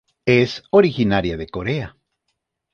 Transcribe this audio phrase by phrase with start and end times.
[0.25, 1.95] Es originaria de Corea.